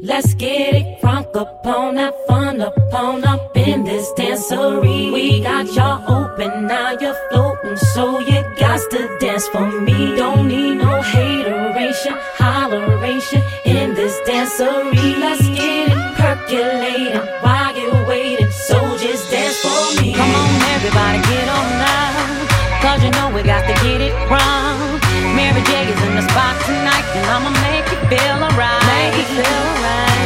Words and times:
Let's 0.00 0.32
get 0.32 0.74
it 0.74 1.02
crunk 1.02 1.36
up 1.36 1.66
on 1.66 1.96
that 1.96 2.14
fun 2.26 2.62
up 2.62 2.74
on 2.94 3.22
up 3.24 3.54
in 3.54 3.84
this 3.84 4.10
dancery. 4.16 5.12
We 5.12 5.42
got 5.42 5.66
y'all 5.74 6.00
open, 6.10 6.66
now 6.66 6.96
you're 6.98 7.14
floating, 7.28 7.76
so 7.76 8.18
you 8.20 8.40
got 8.56 8.80
to 8.90 9.18
dance 9.20 9.46
for 9.48 9.70
me. 9.82 10.16
Don't 10.16 10.48
need 10.48 10.76
no 10.76 11.02
hateration, 11.02 12.14
holleration 12.38 13.44
in 13.66 13.92
this 13.92 14.16
dancery. 14.26 15.20
Let's 15.20 15.46
get 15.48 15.92
it 15.92 16.14
percolating 16.16 17.20
while 17.42 17.76
you're 17.76 18.06
waiting, 18.06 18.50
so 18.50 18.96
just 18.96 19.30
dance 19.30 19.58
for 19.60 20.00
me. 20.00 20.14
Come 20.14 20.34
on, 20.34 20.62
everybody, 20.72 21.18
get 21.28 21.48
on 21.52 21.68
now, 21.84 22.80
cause 22.80 23.04
you 23.04 23.10
know 23.10 23.28
we 23.28 23.42
got 23.42 23.60
to 23.68 23.74
get 23.84 24.00
it 24.00 24.14
wrong. 24.30 24.98
Mary 25.36 25.60
J 25.60 25.92
is 25.92 26.00
in 26.00 26.14
the 26.16 26.22
spot 26.22 26.56
tonight, 26.64 27.04
and 27.12 27.26
I'ma 27.28 27.50
make 27.60 27.84
you 27.92 28.00
feel 28.08 28.40
alright. 28.40 28.86
Make 28.88 29.16
you 29.18 29.42
feel. 29.44 29.71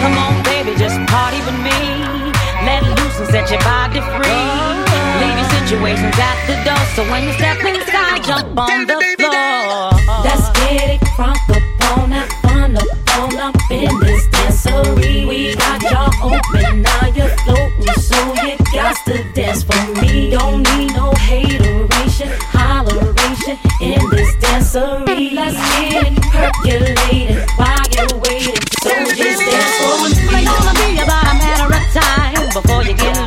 Come 0.06 0.18
on, 0.18 0.44
baby, 0.44 0.70
just 0.78 0.94
party 1.10 1.38
with 1.42 1.58
me. 1.66 1.78
Let 2.62 2.84
loose 2.94 3.18
and 3.18 3.26
set 3.26 3.50
your 3.50 3.58
body 3.66 3.98
free. 4.14 4.46
Leave 5.18 5.34
your 5.34 5.50
situations 5.58 6.14
at 6.14 6.38
the 6.46 6.54
door, 6.62 6.78
so 6.94 7.02
when 7.10 7.26
you 7.26 7.32
step 7.32 7.58
inside, 7.58 8.22
jump 8.22 8.56
on 8.56 8.86
the 8.86 9.02
floor. 9.18 9.90
Let's 10.22 10.46
get 10.60 10.94
it 10.94 11.02
up 11.18 11.98
on 11.98 12.10
that 12.10 12.30
fun 12.40 12.76
up 12.76 13.18
on 13.18 13.36
up 13.36 13.56
in 13.68 13.98
this 13.98 14.28
dancery. 14.28 15.26
We 15.26 15.56
got 15.56 15.82
y'all 15.90 16.14
open, 16.22 16.82
now 16.82 17.06
you're 17.06 17.34
floating, 17.42 18.00
so 18.00 18.16
you 18.46 18.56
got 18.72 18.94
to 19.06 19.24
dance 19.32 19.64
for 19.64 19.82
me. 20.00 20.30
Don't 20.30 20.62
need 20.62 20.94
no 20.94 21.10
hateration, 21.14 22.28
holleration 22.54 23.58
in 23.82 24.08
this 24.10 24.36
dancery. 24.36 25.32
Let's 25.34 25.56
get 25.90 26.12
it 26.12 26.22
percolating 26.30 27.44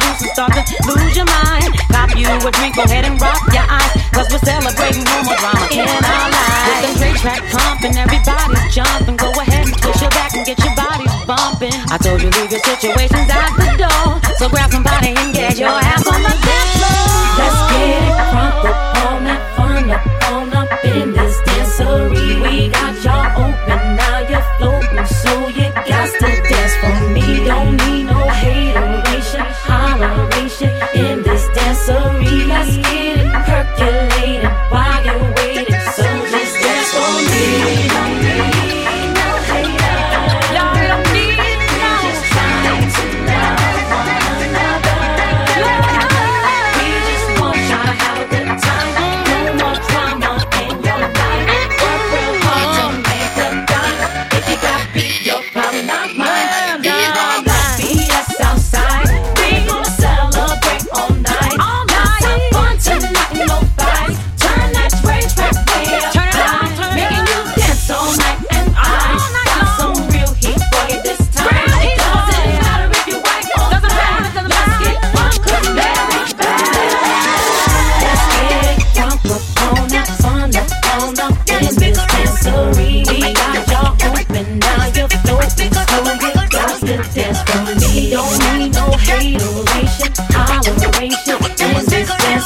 you 0.09 0.25
and 0.25 0.31
start 0.33 0.53
to 0.53 0.63
lose 0.89 1.15
your 1.15 1.29
mind. 1.45 1.69
Cop 1.93 2.09
you 2.17 2.25
a 2.25 2.51
drink, 2.51 2.75
go 2.75 2.83
ahead 2.83 3.05
and 3.05 3.21
rock 3.21 3.41
your 3.53 3.65
eyes. 3.69 3.91
Cause 4.09 4.27
we're 4.31 4.41
celebrating 4.41 5.03
no 5.05 5.17
more 5.23 5.37
drama 5.37 5.67
in 5.69 5.85
our 5.85 6.29
lives. 6.33 6.65
With 6.65 6.81
the 6.81 6.93
great 6.97 7.17
track 7.21 7.41
pumping, 7.53 7.95
everybody's 7.97 8.73
jumping. 8.73 9.17
Go 9.17 9.29
ahead 9.37 9.67
and 9.69 9.75
push 9.77 10.01
your 10.01 10.09
back 10.11 10.33
and 10.33 10.45
get 10.45 10.57
your 10.63 10.73
bodies 10.75 11.13
bumping. 11.29 11.75
I 11.93 11.97
told 12.01 12.21
you 12.21 12.29
leave 12.29 12.51
your 12.51 12.63
situations 12.63 13.29
at 13.29 13.53
the 13.57 13.68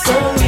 this 0.05 0.42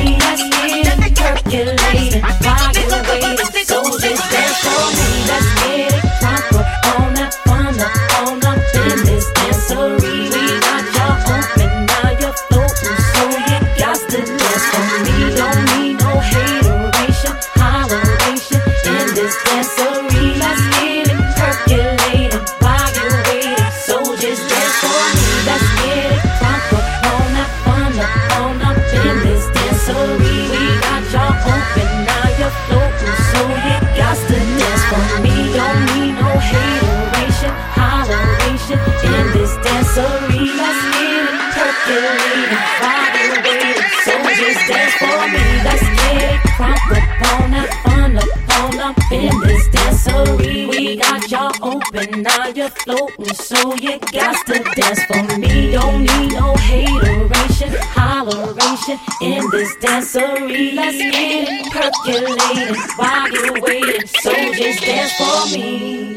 percolating 42.05 42.57
while 42.81 43.17
you're 43.17 43.41
waiting, 43.43 43.83
so 44.03 44.13
just 44.35 44.67
dance 44.67 44.93
for 45.01 45.21
me. 45.33 45.45
Let's 45.63 45.81
get 45.81 46.21
it 46.21 46.39
crunk 46.55 46.91
up 46.97 47.41
on 47.41 47.51
that 47.51 47.69
fun 47.83 48.17
up 48.17 48.31
on 48.59 48.79
up 48.79 49.11
in 49.11 49.39
this 49.41 49.67
dancery. 49.69 50.69
We 50.69 50.97
got 50.97 51.29
y'all 51.31 51.53
open, 51.61 52.21
now 52.21 52.47
you're 52.47 52.69
floating, 52.69 53.33
so 53.33 53.75
you 53.75 53.99
got 54.11 54.45
to 54.47 54.63
dance 54.75 55.03
for 55.05 55.37
me. 55.37 55.71
Don't 55.71 56.01
need 56.01 56.31
no 56.33 56.55
hateration, 56.55 57.71
holleration 57.95 58.99
in 59.21 59.49
this 59.51 59.75
dancery. 59.77 60.75
Let's 60.75 60.97
get 60.97 61.49
it 61.49 61.71
percolating 61.71 62.75
while 62.97 63.31
you're 63.31 63.61
waiting, 63.61 64.07
so 64.07 64.31
just 64.53 64.81
dance 64.81 65.13
for 65.13 65.57
me. 65.57 66.14